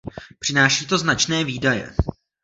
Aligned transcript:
Přináší 0.39 0.85
to 0.85 0.97
značné 0.97 1.43
výdaje. 1.43 1.95